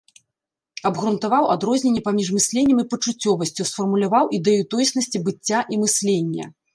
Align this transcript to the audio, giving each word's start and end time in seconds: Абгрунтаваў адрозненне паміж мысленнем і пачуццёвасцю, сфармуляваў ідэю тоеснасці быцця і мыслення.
Абгрунтаваў 0.89 1.43
адрозненне 1.55 2.01
паміж 2.07 2.31
мысленнем 2.37 2.77
і 2.83 2.85
пачуццёвасцю, 2.93 3.65
сфармуляваў 3.73 4.25
ідэю 4.39 4.63
тоеснасці 4.73 5.23
быцця 5.29 5.61
і 5.75 5.79
мыслення. 5.83 6.49